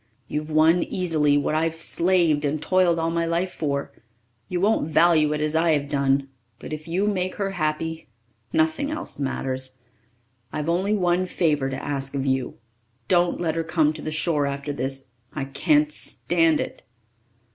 [0.27, 3.91] You've won easily what I've slaved and toiled all my life for.
[4.49, 6.27] You won't value it as I'd have done
[6.57, 8.07] but if you make her happy,
[8.51, 9.77] nothing else matters.
[10.51, 12.57] I've only one favour to ask of you.
[13.09, 15.09] Don't let her come to the shore after this.
[15.33, 16.81] I can't stand it."